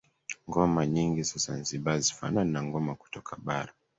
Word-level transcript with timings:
Ngoma 0.47 0.85
nyingi 0.85 1.23
za 1.23 1.37
Zanzibar 1.37 1.93
hazifanani 1.93 2.51
na 2.51 2.63
ngoma 2.63 2.95
kutoka 2.95 3.35
bara 3.43 3.73